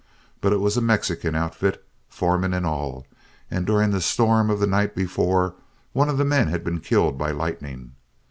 [0.41, 3.05] But it was a Mexican outfit, foreman and all,
[3.51, 5.53] and during the storm of the night before,
[5.93, 7.93] one of the men had been killed by lightning.